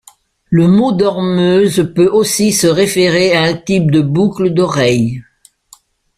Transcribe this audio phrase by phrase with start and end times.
[0.49, 5.21] Le mot dormeuse peut aussi se référer à un type de boucle d'oreille.